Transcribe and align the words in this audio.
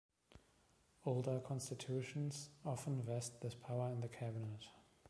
Older 1.05 1.39
constitutions 1.39 2.49
often 2.65 3.03
vest 3.03 3.39
this 3.41 3.53
power 3.53 3.91
in 3.91 4.01
the 4.01 4.07
cabinet. 4.09 4.67